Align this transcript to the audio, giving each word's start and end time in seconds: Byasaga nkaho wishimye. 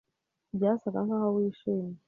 Byasaga 0.57 0.99
nkaho 1.05 1.27
wishimye. 1.37 1.95